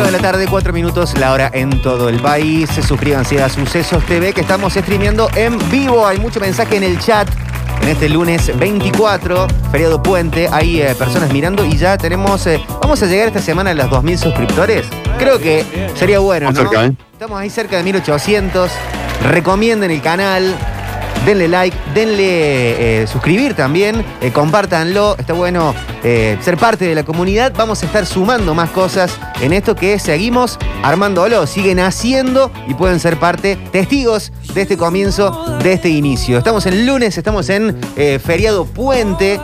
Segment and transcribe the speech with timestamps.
[0.00, 2.70] 4 de la tarde, 4 minutos, la hora en todo el país.
[2.70, 6.06] Suscríbanse a Sucesos TV que estamos streameando en vivo.
[6.06, 7.28] Hay mucho mensaje en el chat.
[7.82, 12.46] En este lunes 24, feriado puente, hay eh, personas mirando y ya tenemos.
[12.46, 14.86] eh, vamos a llegar esta semana a los 2.000 suscriptores.
[15.18, 16.80] Creo que sería bueno, Estamos ¿no?
[16.80, 17.06] cerca, ¿eh?
[17.12, 18.68] Estamos ahí cerca de 1.800.
[19.30, 20.56] Recomienden el canal.
[21.26, 27.02] Denle like, denle eh, suscribir también, eh, compártanlo, está bueno eh, ser parte de la
[27.04, 27.52] comunidad.
[27.56, 29.12] Vamos a estar sumando más cosas
[29.42, 35.58] en esto que seguimos armándolo, siguen haciendo y pueden ser parte, testigos de este comienzo,
[35.62, 36.38] de este inicio.
[36.38, 39.38] Estamos en lunes, estamos en eh, feriado puente.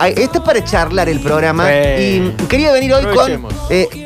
[0.00, 1.64] Hay- esto es para charlar el programa
[1.98, 3.30] y quería venir hoy con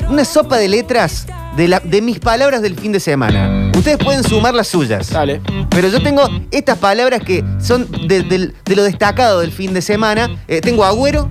[0.08, 3.66] una sopa de letras de, la- de mis palabras del fin de semana.
[3.76, 5.10] Ustedes pueden sumar las suyas.
[5.10, 5.40] Dale.
[5.70, 10.30] Pero yo tengo estas palabras que son de, lo destacado del fin de semana.
[10.48, 11.28] Eh, tengo agüero,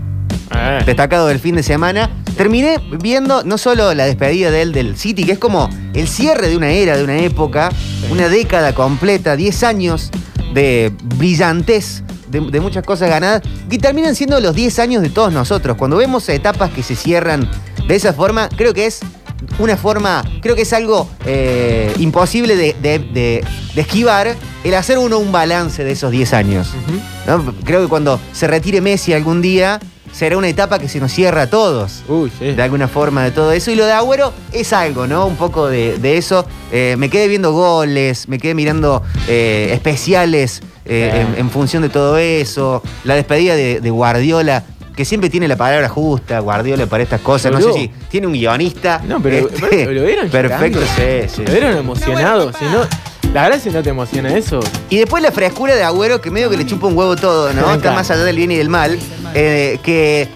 [0.55, 0.83] Eh.
[0.85, 2.09] destacado del fin de semana.
[2.37, 6.47] Terminé viendo no solo la despedida de él del City, que es como el cierre
[6.49, 7.71] de una era, de una época,
[8.11, 10.11] una década completa, 10 años
[10.53, 15.33] de brillantez, de, de muchas cosas ganadas, que terminan siendo los 10 años de todos
[15.33, 15.77] nosotros.
[15.77, 17.49] Cuando vemos etapas que se cierran
[17.87, 18.99] de esa forma, creo que es
[19.59, 24.97] una forma, creo que es algo eh, imposible de, de- de- de esquivar el hacer
[24.97, 26.69] uno un balance de esos 10 años.
[27.27, 27.53] ¿no?
[27.63, 29.79] Creo que cuando se retire Messi algún día,
[30.11, 32.03] será una etapa que se nos cierra a todos.
[32.07, 32.53] Uy, sí.
[32.53, 33.69] De alguna forma de todo eso.
[33.71, 35.25] Y lo de Agüero es algo, ¿no?
[35.25, 36.45] Un poco de, de eso.
[36.71, 41.89] Eh, me quedé viendo goles, me quedé mirando eh, especiales eh, en, en función de
[41.89, 42.81] todo eso.
[43.03, 44.63] La despedida de, de Guardiola,
[44.95, 47.51] que siempre tiene la palabra justa, Guardiola para estas cosas.
[47.51, 49.01] No sé si tiene un guionista.
[49.05, 51.45] No, pero, este, pero lo vieron Perfecto, sí, sí.
[51.45, 52.53] Lo vieron emocionado.
[52.53, 52.81] Si no,
[53.33, 54.59] la verdad, si no te emociona eso.
[54.89, 57.73] Y después la frescura de Agüero, que medio que le chupa un huevo todo, ¿no?
[57.73, 58.97] Está más allá del bien y del mal.
[59.33, 60.29] eh, que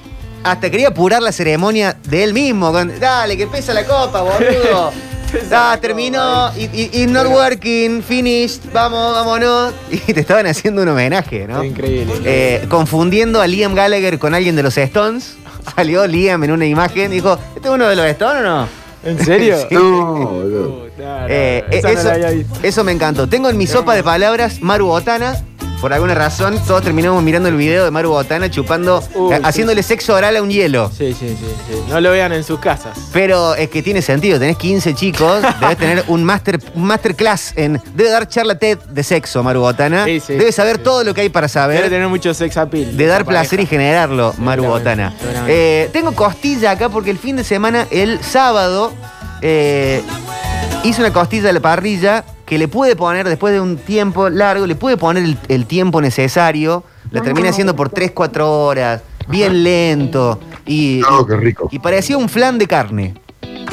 [0.44, 2.72] hasta quería apurar la ceremonia de él mismo.
[2.72, 4.92] con, Dale, que pesa la copa, boludo.
[5.52, 6.52] Ah, terminó.
[6.58, 8.62] Y, y- y not working, finished.
[8.74, 9.74] Vamos, vámonos.
[10.08, 11.64] Y te estaban haciendo un homenaje, ¿no?
[11.64, 12.14] Increíble.
[12.26, 15.36] Eh, confundiendo a Liam Gallagher con alguien de los Stones.
[15.76, 18.68] Salió Liam en una imagen y dijo: ¿Este es uno de los Stones o no?
[19.04, 19.56] ¿En serio?
[19.70, 19.76] Sí.
[19.76, 20.90] No, boludo.
[21.30, 22.10] Eh, no eso,
[22.64, 23.28] eso me encantó.
[23.28, 25.42] Tengo en mi sopa de palabras Maru Botana.
[25.82, 29.42] Por alguna razón, todos terminamos mirando el video de Maru Botana chupando, Uh, eh, sí.
[29.46, 30.90] haciéndole sexo oral a un hielo.
[30.90, 31.82] Sí, sí, sí, sí.
[31.88, 32.98] No lo vean en sus casas.
[33.14, 37.82] Pero es que tiene sentido, tenés 15 chicos, debes tener un master, un masterclass en.
[37.96, 40.04] Debe dar charla TED de sexo, Maru Botana.
[40.04, 40.84] Sí, sí, debe sí, saber sí.
[40.84, 42.98] todo lo que hay para Debe saber tener mucho sex appeal.
[42.98, 45.14] de dar placer y generarlo, Maru Botana.
[45.18, 45.84] seguramente.
[45.86, 48.92] Eh, tengo costilla acá porque el fin de semana, el sábado,
[49.42, 50.04] eh,
[50.84, 54.66] hice una costilla a la parrilla que le pude poner, después de un tiempo largo,
[54.66, 56.84] le pude poner el, el tiempo necesario.
[57.12, 60.40] La terminé haciendo por 3-4 horas, bien lento.
[60.66, 61.68] Y, No, qué rico.
[61.72, 63.14] y parecía un flan de carne.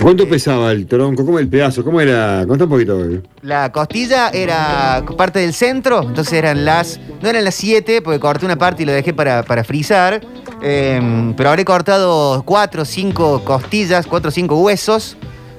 [0.01, 1.25] ¿Cuánto pesaba el tronco?
[1.25, 1.83] ¿Cómo el pedazo?
[1.83, 2.45] ¿Cómo era?
[2.47, 2.99] Contá un poquito.
[2.99, 3.23] güey.
[3.43, 7.01] La costilla era parte del centro, entonces eran las.
[7.23, 10.21] No eran las 7, porque corté una parte y lo dejé para, para frizar.
[10.63, 15.17] eh, pero habré cortado 4 o 5 costillas, 4 o 5 huesos.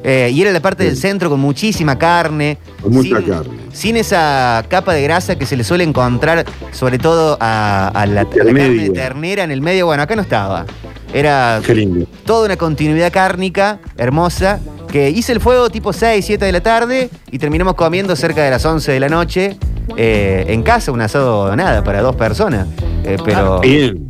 [0.10, 2.58] Eh, y era la parte del centro con muchísima carne.
[2.82, 3.58] Con mucha sin, carne.
[3.74, 8.22] Sin esa capa de grasa que se le suele encontrar, sobre todo a, a la,
[8.22, 9.86] a la Al carne de ternera en el medio.
[9.86, 10.66] Bueno, acá no estaba.
[11.14, 12.08] Era Qué lindo.
[12.26, 14.62] toda una continuidad cárnica hermosa.
[14.90, 18.50] Que hice el fuego tipo 6, 7 de la tarde y terminamos comiendo cerca de
[18.52, 19.58] las 11 de la noche
[19.98, 22.68] eh, en casa, un asado nada para dos personas.
[23.04, 24.08] Eh, pero Bien,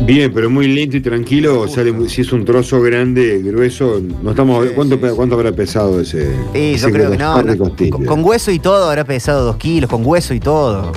[0.00, 0.32] Bien.
[0.32, 1.68] pero muy lento y tranquilo.
[1.68, 4.66] Sale muy- si es un trozo grande, grueso, no estamos.
[4.68, 6.32] Sí, ¿Cuánto, pe- habrá pesado ese?
[6.52, 7.34] Sí, ese yo creo que no.
[7.34, 7.64] par de no.
[7.64, 7.92] costillas?
[7.92, 10.92] Con, con hueso y todo habrá pesado 2 kilos, con hueso y todo.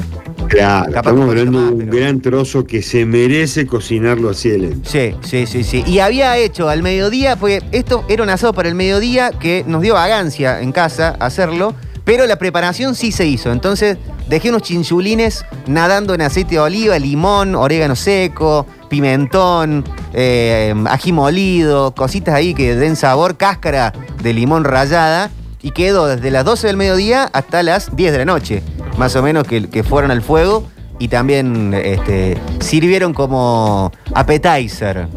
[0.47, 3.65] Claro, capaz estamos un poquito hablando más, de un pero- gran trozo que se merece
[3.65, 4.89] cocinarlo así de lento.
[4.89, 5.83] Sí, sí, sí, sí.
[5.87, 9.81] Y había hecho al mediodía, porque esto era un asado para el mediodía que nos
[9.81, 13.51] dio vagancia en casa hacerlo, pero la preparación sí se hizo.
[13.51, 13.97] Entonces
[14.31, 19.83] dejé unos chinchulines nadando en aceite de oliva, limón, orégano seco, pimentón,
[20.13, 23.91] eh, ají molido, cositas ahí que den sabor, cáscara
[24.23, 25.29] de limón rallada.
[25.61, 28.63] Y quedó desde las 12 del mediodía hasta las 10 de la noche,
[28.97, 30.63] más o menos que, fueron al fuego
[30.97, 35.07] y también este, sirvieron como appetizer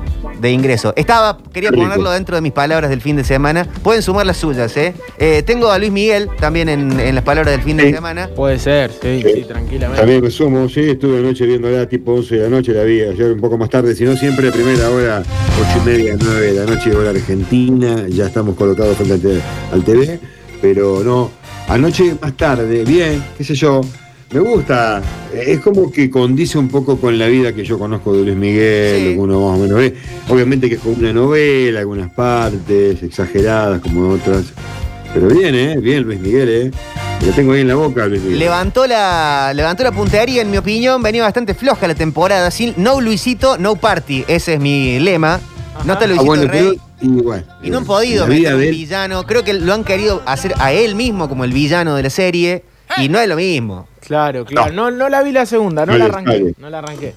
[0.45, 0.93] de ingreso.
[0.97, 1.83] Estaba, quería Rico.
[1.83, 3.67] ponerlo dentro de mis palabras del fin de semana.
[3.83, 4.95] Pueden sumar las suyas, ¿eh?
[5.19, 8.29] Eh, tengo a Luis Miguel también en, en las palabras del fin de semana.
[8.37, 9.29] Puede ser, sí, Sí.
[9.37, 10.01] sí, tranquilamente.
[10.01, 13.33] También me sumo, sí, estuve anoche viéndola tipo 11 de la noche, la vi ayer
[13.33, 15.23] un poco más tarde, si no siempre a primera hora,
[15.59, 19.41] 8 y media, 9 de la noche, hora argentina, ya estamos colocados frente al te-
[19.73, 20.21] al TV,
[20.61, 21.31] pero no,
[21.69, 23.81] anoche más tarde, bien, qué sé yo,
[24.33, 25.01] me gusta.
[25.33, 28.97] Es como que condice un poco con la vida que yo conozco de Luis Miguel,
[28.99, 29.05] Sí.
[29.07, 29.95] lo que uno más o menos ve.
[30.29, 34.45] Obviamente que es como una novela, algunas partes exageradas como otras.
[35.13, 35.77] Pero bien, ¿eh?
[35.79, 36.71] Bien Luis Miguel, ¿eh?
[37.25, 38.41] Lo tengo ahí en la boca, Luis Miguel.
[38.41, 42.51] Levantó la, levantó la puntería, en mi opinión, venía bastante floja la temporada.
[42.51, 44.25] Sin, no Luisito, no party.
[44.27, 45.39] Ese es mi lema.
[45.85, 46.81] No está Ah, Luisito bueno, pero Rey.
[47.03, 47.47] igual.
[47.63, 49.25] Y no han podido meter un él- villano.
[49.25, 52.65] Creo que lo han querido hacer a él mismo como el villano de la serie.
[53.03, 53.89] Y no es lo mismo.
[54.01, 54.73] Claro, claro.
[54.73, 56.33] No, no la vi la segunda, no, No la arranqué.
[56.33, 56.55] sale.
[56.59, 57.15] No la arranqué.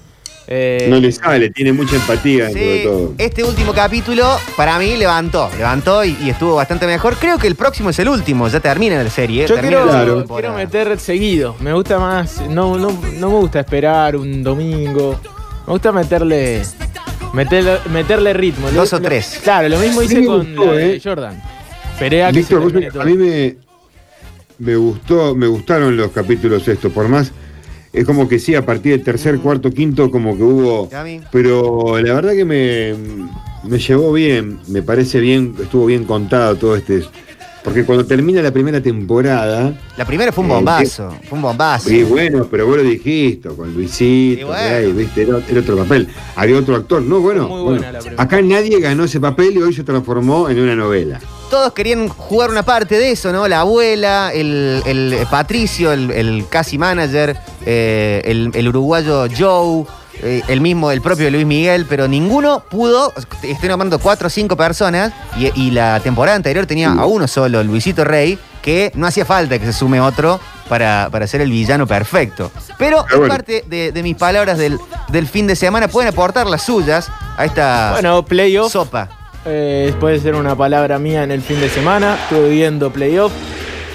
[0.50, 3.12] Eh, No le sale, tiene mucha empatía Sí, todo.
[3.18, 7.16] este último capítulo para mí levantó, levantó y, y estuvo bastante mejor.
[7.16, 9.46] Creo que el próximo es el último, ya termina la serie.
[9.46, 10.24] Yo termina quiero, la Claro.
[10.26, 11.54] quiero meter seguido.
[11.60, 12.40] Me gusta más.
[12.48, 15.20] No, no, no me gusta esperar un domingo.
[15.66, 16.62] Me gusta meterle.
[17.34, 18.70] Meterle, meterle ritmo.
[18.70, 19.40] Dos o Lo- tres.
[19.44, 21.00] Claro, lo mismo hice me con gustó, la de eh.
[21.04, 21.42] Jordan.
[21.92, 23.56] Esperé a que Víctor, se vos a mí me,
[24.58, 27.32] me gustó, me gustaron los capítulos estos, por más,
[27.92, 30.88] es como que sí, a partir del tercer, cuarto, quinto, como que hubo.
[31.32, 32.94] Pero la verdad que me,
[33.64, 37.02] me llevó bien, me parece bien, estuvo bien contado todo este.
[37.64, 41.90] Porque cuando termina la primera temporada, La primera fue un Eh, bombazo, fue un bombazo.
[41.92, 44.94] y bueno, pero vos lo dijiste, con Luisito, Y bueno.
[44.94, 46.08] Viste, era, era otro papel.
[46.36, 48.22] Había otro actor, no, bueno, Muy buena bueno, la primera.
[48.22, 51.20] acá nadie ganó ese papel y hoy se transformó en una novela.
[51.50, 53.48] Todos querían jugar una parte de eso, ¿no?
[53.48, 59.84] La abuela, el, el Patricio, el, el casi manager, eh, el, el uruguayo Joe,
[60.22, 63.12] eh, el mismo, el propio Luis Miguel, pero ninguno pudo.
[63.42, 67.62] Estoy nombrando cuatro o cinco personas y, y la temporada anterior tenía a uno solo,
[67.62, 71.86] Luisito Rey, que no hacía falta que se sume otro para, para ser el villano
[71.86, 72.50] perfecto.
[72.78, 73.34] Pero Pero bueno.
[73.34, 74.78] parte de, de mis palabras del,
[75.08, 78.72] del fin de semana pueden aportar las suyas a esta Bueno, playoff.
[78.72, 79.08] sopa.
[79.44, 82.16] eh, puede ser una palabra mía en el fin de semana.
[82.24, 83.32] Estuve viendo playoff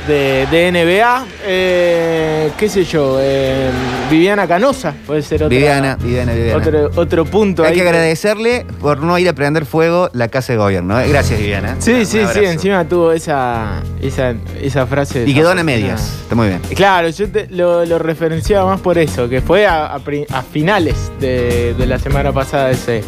[0.08, 1.26] de, de NBA.
[1.46, 3.18] eh, ¿Qué sé yo?
[3.22, 3.70] eh,
[4.10, 4.94] Viviana Canosa.
[5.06, 5.48] Puede ser otra.
[5.50, 6.58] Viviana, Viviana, Viviana.
[6.58, 10.54] Otro, otro punto Hay ahí que agradecerle por no ir a prender fuego la casa
[10.54, 11.00] de gobierno.
[11.00, 11.08] ¿eh?
[11.10, 11.76] Gracias, Viviana.
[11.80, 15.24] Sí, Un sí, sí, encima tuvo esa, esa, esa frase.
[15.28, 16.02] Y quedó en medias.
[16.24, 16.60] Está muy bien.
[16.76, 20.42] Claro, yo te- lo, lo referenciaba más por eso, que fue a, a pri- a
[20.42, 23.04] finales de, de la semana pasada ese,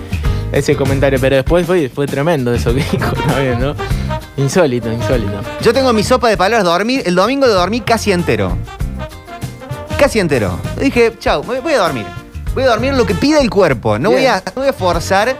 [0.51, 3.75] ese comentario, pero después fue, fue tremendo eso que dijo también, ¿no?
[4.37, 5.41] Insólito, insólito.
[5.61, 7.03] Yo tengo mi sopa de palabras dormir.
[7.05, 8.57] El domingo de dormir casi entero.
[9.97, 10.59] Casi entero.
[10.79, 12.05] Dije, chau, voy a dormir.
[12.53, 13.97] Voy a dormir lo que pida el cuerpo.
[13.97, 15.35] No, voy a, no voy a forzar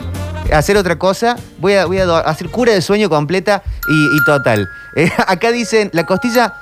[0.51, 1.35] a hacer otra cosa.
[1.59, 4.69] Voy a, voy a hacer cura de sueño completa y, y total.
[4.97, 6.53] Eh, acá dicen, la costilla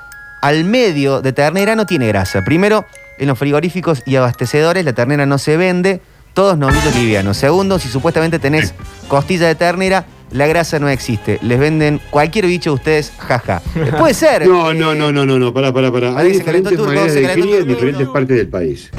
[0.42, 2.42] al medio de ternera no tiene grasa.
[2.44, 2.84] Primero,
[3.16, 6.02] en los frigoríficos y abastecedores la ternera no se vende.
[6.32, 7.36] Todos novillos livianos.
[7.36, 8.74] Segundo, si supuestamente tenés
[9.06, 10.04] costilla de ternera,
[10.34, 11.38] la grasa no existe.
[11.42, 13.62] Les venden cualquier bicho a ustedes, jaja.
[13.74, 14.46] Eh, Puede ser.
[14.46, 16.18] No, eh, no, no, no, no, no, pará, pará, pará.
[16.18, 18.90] Hay diferentes turco, maneras de calentó el cría en diferentes partes del país.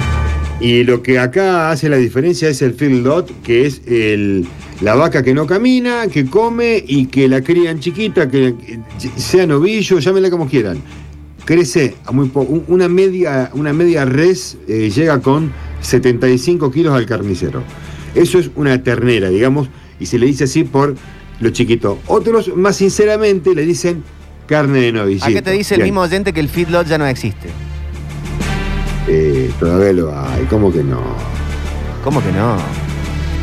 [0.58, 4.46] Y lo que acá hace la diferencia es el field lot, que es el,
[4.80, 8.54] la vaca que no camina, que come y que la crían chiquita, que
[9.16, 10.78] sea novillo, llámenla como quieran.
[11.44, 16.94] Crece a muy po- un- una media, una media res eh, llega con 75 kilos
[16.94, 17.62] al carnicero.
[18.14, 19.68] Eso es una ternera, digamos,
[20.00, 20.96] y se le dice así por
[21.40, 21.98] lo chiquito.
[22.06, 24.02] Otros, más sinceramente, le dicen
[24.46, 25.26] carne de novillito.
[25.26, 27.48] Acá te dice el mismo oyente que el feedlot ya no existe.
[29.08, 31.00] Eh, todavía lo hay, ¿cómo que no?
[32.02, 32.56] ¿Cómo que no?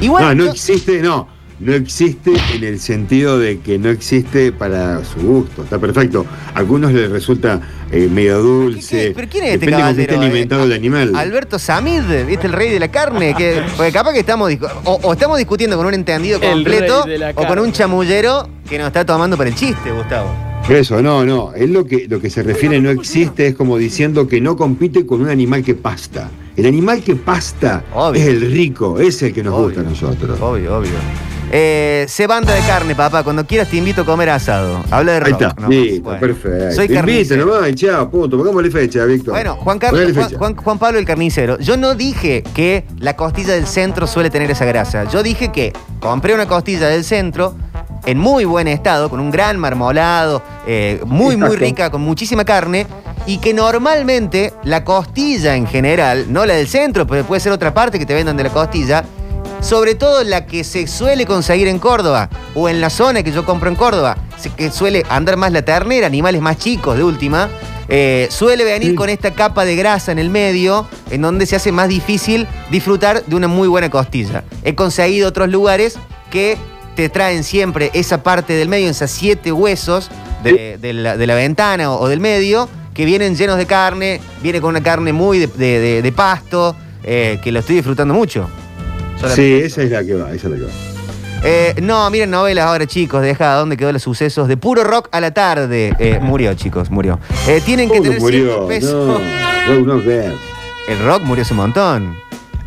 [0.01, 0.24] Igual.
[0.24, 1.28] no, no yo- existe, no.
[1.60, 5.63] No existe en el sentido de que no existe para su gusto.
[5.63, 6.25] Está perfecto.
[6.53, 7.62] A algunos les resulta
[7.94, 9.14] eh, medio dulce.
[9.16, 10.18] ¿Pero quién es este caballero, eh?
[10.18, 11.16] alimentado el animal.
[11.16, 12.48] Alberto Samid, ¿viste?
[12.48, 13.34] El rey de la carne.
[13.36, 17.46] Que, porque capaz que estamos discu- o, o estamos discutiendo con un entendido completo o
[17.48, 20.30] con un chamullero que nos está tomando para el chiste, Gustavo.
[20.70, 21.54] Eso, no, no.
[21.54, 25.06] Es lo que, lo que se refiere no existe, es como diciendo que no compite
[25.06, 26.32] con un animal que pasta.
[26.56, 28.22] El animal que pasta Obvio.
[28.22, 30.40] es el rico, es el que nos Obvio, gusta a nosotros.
[30.40, 30.92] Obvio, obvio.
[31.55, 33.22] Eh, sé banda de carne, papá.
[33.24, 34.83] Cuando quieras te invito a comer asado.
[34.89, 35.41] Habla de Ahí rock.
[35.43, 35.69] está, ¿no?
[35.69, 36.19] listo, Bueno.
[36.19, 36.72] perfecto.
[36.72, 37.45] Soy Invita carnicero.
[37.45, 38.38] nomás, y chao, punto.
[38.38, 39.36] Pongámosle fecha, Víctor.
[39.36, 40.38] Bueno, Juan, Carlos, Juan, fecha.
[40.39, 44.50] Juan- Juan Pablo el carnicero, yo no dije que la costilla del centro suele tener
[44.50, 45.03] esa grasa.
[45.12, 47.53] Yo dije que compré una costilla del centro
[48.07, 52.88] en muy buen estado, con un gran marmolado, eh, muy, muy rica, con muchísima carne,
[53.27, 57.75] y que normalmente la costilla en general, no la del centro, pero puede ser otra
[57.75, 59.05] parte que te vendan de la costilla,
[59.63, 63.46] sobre todo la que se suele conseguir en Córdoba o en la zona que yo
[63.46, 64.17] compro en Córdoba,
[64.58, 67.50] que suele andar más la ternera, animales más chicos de última,
[67.88, 68.96] eh, suele venir Sí.
[68.96, 73.24] con esta capa de grasa en el medio, en donde se hace más difícil disfrutar
[73.25, 74.43] de una muy buena costilla.
[74.63, 75.98] He conseguido otros lugares
[76.29, 76.58] que
[76.96, 80.10] te traen siempre esa parte del medio, esas siete huesos
[80.43, 84.20] de, de la, de la ventana o, o del medio, que vienen llenos de carne,
[84.43, 88.50] viene con una carne muy de pasto, eh, que lo estoy disfrutando mucho.
[89.30, 90.70] Sí, esa es la que va, esa es la que va.
[91.46, 93.22] Eh, no, miren novelas ahora, chicos.
[93.22, 95.94] Deja dónde quedó los sucesos de puro rock a la tarde.
[96.00, 97.20] Eh, murió, chicos, murió.
[97.48, 98.46] Eh, tienen que ¿Cómo tener murió?
[98.46, 99.20] cierto peso.
[99.68, 100.01] No, no.
[100.88, 102.15] El rock murió hace un montón.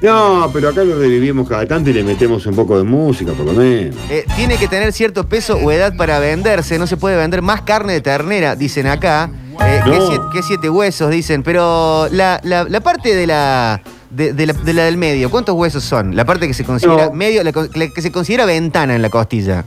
[0.02, 3.46] No, pero acá lo revivimos cada tanto y le metemos un poco de música, por
[3.46, 3.96] lo menos.
[4.36, 6.78] Tiene que tener cierto peso o edad para venderse.
[6.78, 9.30] No se puede vender más carne de ternera, dicen acá.
[9.58, 11.42] Que, siete, que siete huesos, dicen.
[11.42, 13.80] Pero la, la- la parte de la,
[14.16, 16.16] de, de la, de la del medio, ¿cuántos huesos son?
[16.16, 17.12] La parte que se considera No.
[17.12, 19.64] medio, la, la que se considera ventana en la costilla.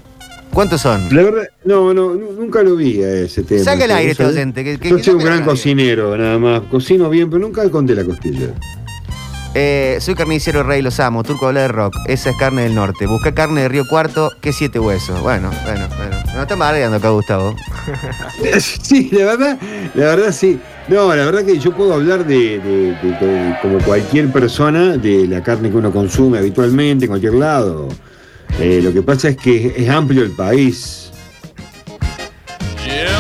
[0.52, 1.14] ¿Cuántos son?
[1.16, 3.64] La verdad, no, no, nu- nunca lo vi a ese tema.
[3.64, 6.62] Saca el aire este oyente, que- que- Yo que soy un gran cocinero, nada más.
[6.72, 8.48] Cocino bien, pero nunca conté la costilla.
[9.56, 11.24] Eh, soy carnicero rey, los amo.
[11.24, 11.96] Turco habla de rock.
[12.08, 13.06] Esa es carne del norte.
[13.08, 15.22] Busca carne de Río Cuarto, que siete huesos.
[15.22, 16.19] Bueno, bueno, bueno.
[16.36, 17.56] No están bardeando acá, Gustavo.
[18.60, 19.58] Sí, la verdad,
[19.96, 20.60] la verdad sí.
[20.88, 25.28] No, la verdad que yo puedo hablar de, de- de- de- como cualquier persona de
[25.28, 27.88] la carne que uno consume habitualmente en cualquier lado.
[28.60, 31.12] Eh, lo que pasa es que es amplio el país.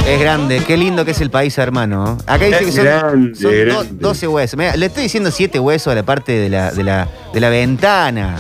[0.08, 2.18] Es grande, qué lindo que es el país, hermano.
[2.26, 3.88] Acá dice que son, grande, son do- grande.
[4.00, 4.58] 12 huesos.
[4.58, 7.50] Mirá, le estoy diciendo 7 huesos a la parte de la, de la, de la
[7.50, 8.38] ventana.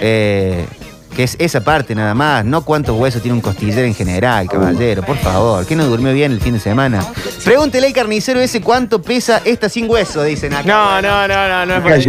[0.00, 0.66] Eh,
[1.14, 2.44] que es esa parte nada más.
[2.44, 5.02] No cuántos huesos tiene un costillero en general, caballero.
[5.02, 7.04] Por favor, que no durmió bien el fin de semana.
[7.44, 10.66] Pregúntele al carnicero ese cuánto pesa esta sin hueso, dicen acá.
[10.66, 12.06] No, no, no, no, no es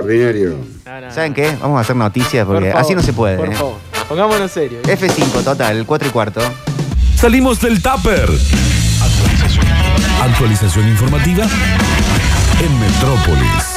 [0.00, 0.56] ordinario.
[0.84, 1.56] No, no, ¿Saben qué?
[1.60, 3.36] Vamos a hacer noticias Por porque favor, así no se puede.
[3.36, 3.56] Por ¿eh?
[3.56, 3.76] favor,
[4.08, 4.82] pongámonos serios.
[4.82, 6.40] F5 total, 4 y cuarto.
[7.16, 8.28] Salimos del tupper.
[10.22, 11.44] Actualización informativa
[12.60, 13.71] en Metrópolis.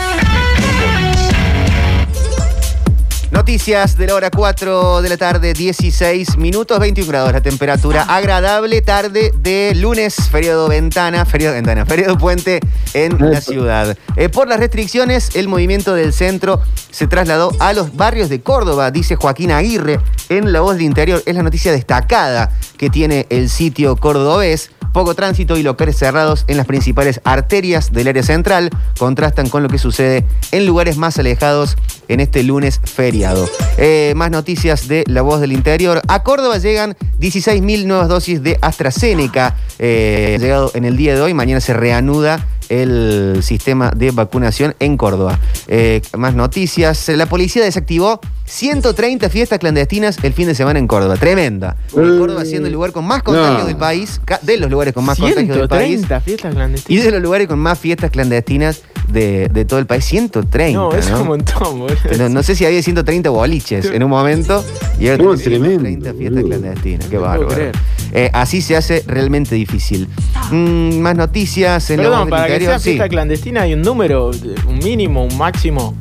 [3.46, 8.02] Noticias de la hora 4 de la tarde, 16 minutos, 21 grados la temperatura.
[8.02, 12.60] Agradable tarde de lunes, feriado ventana, feriado ventana, feriado puente
[12.96, 13.96] en la ciudad.
[14.16, 16.60] Eh, por las restricciones, el movimiento del centro
[16.90, 20.00] se trasladó a los barrios de Córdoba, dice Joaquín Aguirre
[20.30, 21.22] en La Voz del Interior.
[21.28, 24.72] Es la noticia destacada que tiene el sitio cordobés.
[24.96, 29.68] Poco tránsito y locales cerrados en las principales arterias del área central contrastan con lo
[29.68, 30.24] que sucede
[30.54, 31.76] en lugares más alejados
[32.08, 33.46] en este lunes feriado.
[33.78, 36.02] Eh, más noticias de La Voz del Interior.
[36.08, 39.58] A Córdoba llegan 16.000 nuevas dosis de AstraZeneca.
[39.80, 44.98] Eh, llegado en el día de hoy, mañana se reanuda el sistema de vacunación en
[44.98, 45.40] Córdoba.
[45.68, 47.10] Eh, más noticias.
[47.10, 51.18] La policía desactivó 130 fiestas clandestinas el fin de semana en Córdoba.
[51.18, 51.76] Tremenda.
[51.90, 53.66] Eh, Córdoba siendo el lugar con más contagios no.
[53.66, 56.06] del país, de los lugares con más contagios del país.
[56.06, 56.56] 130 fiestas
[56.88, 60.06] Y de los lugares con más fiestas clandestinas de, de todo el país.
[60.06, 60.78] 130.
[60.80, 61.22] No, es ¿no?
[61.22, 61.96] un montón, boludo.
[62.18, 64.64] No, no sé si había 130 boliches en un momento
[65.00, 66.60] y ahora No, tenemos tremendo, 130 fiestas boludo.
[66.60, 67.06] clandestinas.
[67.08, 67.72] Qué bárbaro.
[68.14, 70.08] Eh, así se hace realmente difícil.
[70.52, 72.84] Mm, más noticias en la Perdón, del para que sea sí.
[72.92, 74.32] fiesta clandestina hay un número,
[74.68, 75.96] un mínimo, un máximo.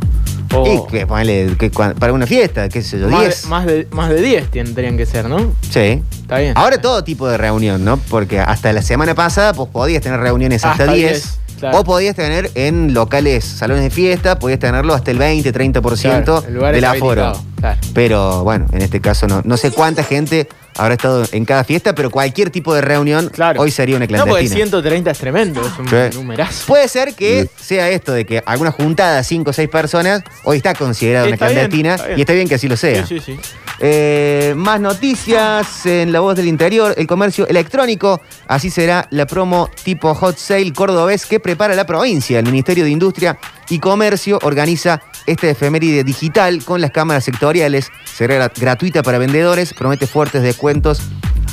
[0.57, 3.43] O Y que ponele que para una fiesta, qué sé yo, más, 10.
[3.43, 5.53] de, más, de, más de 10 tendrían que ser, ¿no?
[5.69, 6.01] Sí.
[6.21, 6.53] Está bien.
[6.57, 7.97] Ahora todo tipo de reunión, ¿no?
[8.09, 11.11] Porque hasta la semana pasada pues podías tener reuniones hasta, Hasta 10.
[11.11, 11.79] 10, claro.
[11.81, 16.45] O podías tener en locales, salones de fiesta, podías tenerlo hasta el 20, 30% Claro,
[16.47, 17.33] el lugar del aforo.
[17.61, 17.79] claro.
[17.95, 21.95] Pero bueno, en este caso no, no sé cuánta gente habrá estado en cada fiesta,
[21.95, 23.61] pero cualquier tipo de reunión Claro.
[23.61, 24.55] hoy sería una No, porque clandestina.
[24.57, 26.17] 130 es tremendo, es un Sí.
[26.19, 26.67] numerazo.
[26.67, 30.75] Puede ser que sea esto de que alguna juntada, 5 o 6 personas, hoy está
[30.75, 32.19] considerada una bien, clandestina está bien.
[32.19, 33.07] y está bien que así lo sea.
[33.07, 33.41] Sí, sí, sí.
[33.81, 38.21] Eh, más noticias en La Voz del Interior, el comercio electrónico.
[38.47, 42.39] Así será la promo tipo Hot Sale cordobés que prepara la provincia.
[42.39, 43.37] El Ministerio de Industria
[43.69, 47.91] y Comercio organiza esta efeméride digital con las cámaras sectoriales.
[48.05, 51.01] Será gra- gratuita para vendedores, promete fuertes descuentos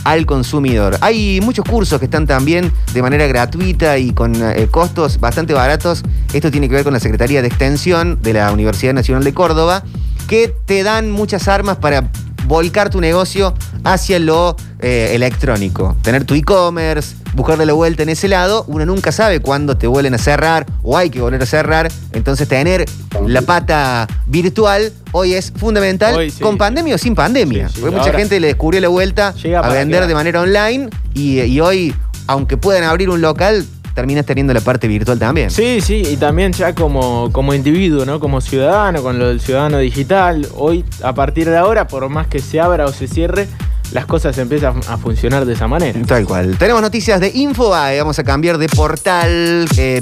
[0.03, 0.97] al consumidor.
[1.01, 6.01] Hay muchos cursos que están también de manera gratuita y con eh, costos bastante baratos.
[6.33, 9.83] Esto tiene que ver con la Secretaría de Extensión de la Universidad Nacional de Córdoba,
[10.27, 12.09] que te dan muchas armas para
[12.51, 13.53] volcar tu negocio
[13.85, 15.95] hacia lo eh, electrónico.
[16.01, 18.65] Tener tu e-commerce, buscarle la vuelta en ese lado.
[18.67, 21.89] Uno nunca sabe cuándo te vuelven a cerrar o hay que volver a cerrar.
[22.11, 22.85] Entonces tener
[23.25, 26.41] la pata virtual hoy es fundamental, Hoy sí.
[26.41, 27.69] con pandemia o sin pandemia.
[27.69, 27.81] Sí, sí.
[27.81, 31.95] Porque mucha gente le descubrió la vuelta a vender de manera online y, y hoy,
[32.27, 35.51] aunque puedan abrir un local, terminas teniendo la parte virtual también.
[35.51, 38.19] Sí, sí, y también ya como, como individuo, ¿no?
[38.19, 40.47] Como ciudadano, con lo del ciudadano digital.
[40.55, 43.47] Hoy, a partir de ahora, por más que se abra o se cierre,
[43.91, 45.99] las cosas empiezan a funcionar de esa manera.
[46.05, 46.57] Tal cual.
[46.57, 47.99] Tenemos noticias de Infobae.
[47.99, 49.67] Vamos a cambiar de portal.
[49.77, 50.01] Eh,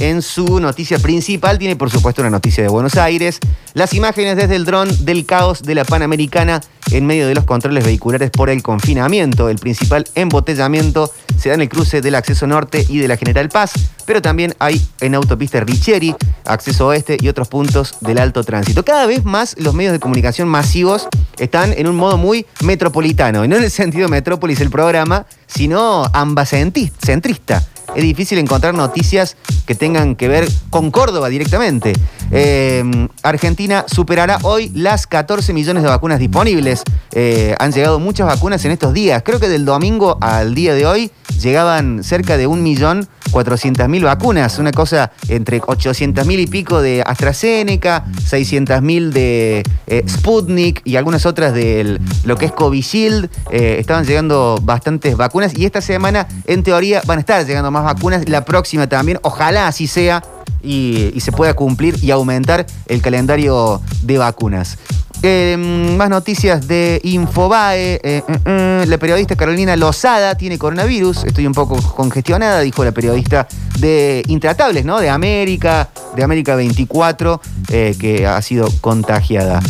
[0.00, 3.38] en su noticia principal tiene, por supuesto, una noticia de Buenos Aires.
[3.74, 6.60] Las imágenes desde el dron del caos de la Panamericana
[6.90, 9.48] en medio de los controles vehiculares por el confinamiento.
[9.48, 13.48] El principal embotellamiento se da en el cruce del acceso norte y de la General
[13.48, 13.72] Paz,
[14.04, 18.84] pero también hay en autopista Richieri, acceso oeste y otros puntos del alto tránsito.
[18.84, 21.08] Cada vez más los medios de comunicación masivos
[21.38, 26.04] están en un modo muy metropolitano, y no en el sentido metrópolis el programa, sino
[26.12, 27.62] ambacentrista
[27.94, 29.36] es difícil encontrar noticias
[29.66, 31.92] que tengan que ver con Córdoba directamente.
[32.30, 36.82] Eh, Argentina superará hoy las 14 millones de vacunas disponibles.
[37.12, 39.22] Eh, han llegado muchas vacunas en estos días.
[39.24, 41.10] Creo que del domingo al día de hoy
[41.40, 44.58] llegaban cerca de 1.400.000 vacunas.
[44.58, 51.52] Una cosa entre 800.000 y pico de AstraZeneca, 600.000 de eh, Sputnik y algunas otras
[51.52, 53.28] de lo que es Covishield.
[53.50, 58.28] estaban llegando bastantes vacunas y esta semana, en teoría, van a estar llegando más vacunas,
[58.28, 60.22] la próxima también, ojalá así sea
[60.62, 64.78] y, se pueda cumplir y aumentar el calendario de vacunas.
[65.22, 67.96] Em, más noticias de Infobae.
[67.96, 71.24] Eh, eh, eh, la periodista Carolina Lozada tiene coronavirus.
[71.24, 73.46] Estoy un poco congestionada, dijo la periodista
[73.78, 74.98] de Intratables, ¿no?
[74.98, 79.60] De América, de América 24, que ha sido contagiada.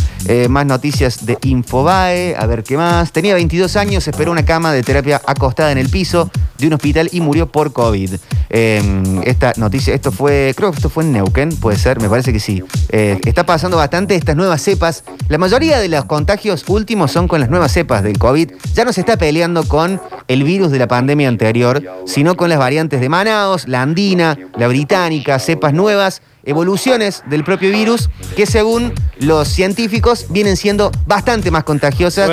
[0.49, 2.37] más noticias de Infobae.
[2.37, 3.11] A ver qué más.
[3.11, 7.09] Tenía 22 años, esperó una cama de terapia acostada en el piso de un hospital
[7.11, 8.15] y murió por COVID.
[8.51, 12.33] Em, esta noticia, esto fue, creo que esto fue en Neuquén, puede ser, me parece
[12.33, 12.63] que sí.
[12.91, 15.05] está pasando bastante estas nuevas cepas.
[15.41, 18.53] Mayoría de los contagios últimos son con las nuevas cepas del COVID.
[18.75, 22.59] Ya no se está peleando con el virus de la pandemia anterior, sino con las
[22.59, 28.93] variantes de Manaos, la andina, la británica, cepas nuevas evoluciones del propio virus que según
[29.19, 32.31] los científicos vienen siendo bastante más contagiosas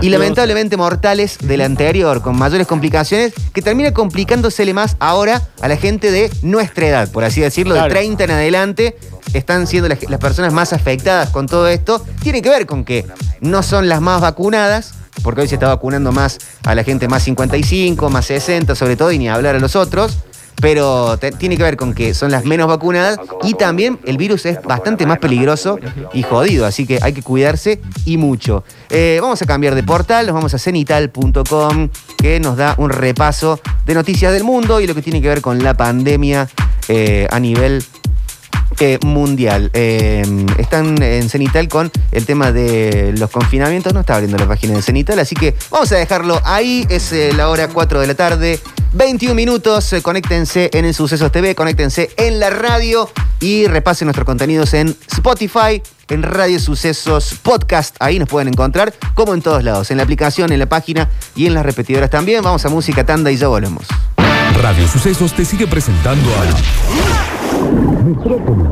[0.00, 5.68] y lamentablemente mortales de la anterior, con mayores complicaciones, que termina complicándosele más ahora a
[5.68, 8.96] la gente de nuestra edad, por así decirlo, de 30 en adelante,
[9.32, 13.04] están siendo las, personas más afectadas con todo esto, tiene que ver con que
[13.40, 17.22] no son las más vacunadas, porque hoy se está vacunando más a la gente más
[17.24, 20.18] 55, más 60 sobre todo, y ni hablar a los otros,
[20.62, 24.62] pero tiene que ver con que son las menos vacunadas y también el virus es
[24.62, 25.76] bastante más peligroso
[26.14, 28.62] y jodido, así que hay que cuidarse y mucho.
[28.88, 33.60] Eh, vamos a cambiar de portal, nos vamos a cenital.com que nos da un repaso
[33.84, 36.48] de noticias del mundo y lo que tiene que ver con la pandemia
[36.86, 37.84] eh, a nivel
[39.04, 39.70] mundial.
[39.74, 40.24] Eh,
[40.58, 43.94] están en Cenital con el tema de los confinamientos.
[43.94, 46.84] No está abriendo la página de Cenital, así que vamos a dejarlo ahí.
[46.88, 48.58] Es la hora 4 de la tarde.
[48.92, 49.92] 21 minutos.
[49.92, 54.96] Eh, conéctense en el Sucesos TV, conéctense en la radio y repasen nuestros contenidos en
[55.10, 57.96] Spotify, en Radio Sucesos Podcast.
[58.00, 61.46] Ahí nos pueden encontrar, como en todos lados, en la aplicación, en la página y
[61.46, 62.42] en las repetidoras también.
[62.42, 63.86] Vamos a música tanda y ya volvemos.
[64.60, 66.44] Radio Sucesos te sigue presentando a
[68.04, 68.66] Metrópolis.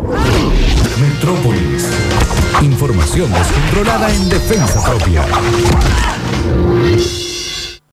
[1.01, 1.89] Metrópolis.
[2.63, 5.25] Información descontrolada en defensa propia.